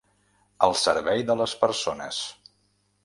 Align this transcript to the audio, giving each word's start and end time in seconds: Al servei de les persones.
Al 0.67 0.73
servei 0.83 1.23
de 1.29 1.35
les 1.43 1.53
persones. 1.67 2.23